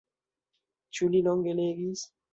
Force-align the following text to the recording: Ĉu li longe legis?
Ĉu 0.99 1.11
li 1.17 1.21
longe 1.29 1.55
legis? 1.63 2.11